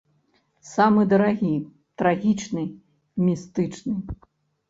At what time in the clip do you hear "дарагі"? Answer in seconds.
1.11-1.51